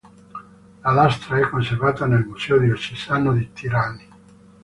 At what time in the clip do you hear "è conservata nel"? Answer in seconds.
1.37-2.25